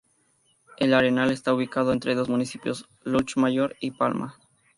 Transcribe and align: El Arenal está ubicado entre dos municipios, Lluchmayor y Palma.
El 0.79 0.95
Arenal 0.95 1.29
está 1.29 1.53
ubicado 1.53 1.93
entre 1.93 2.15
dos 2.15 2.27
municipios, 2.27 2.87
Lluchmayor 3.05 3.75
y 3.79 3.91
Palma. 3.91 4.33